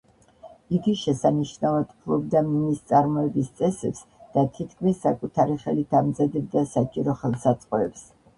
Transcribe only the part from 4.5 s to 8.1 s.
თითქმის საკუთარი ხელით ამზადებდა საჭირო ხელსაწყოებს.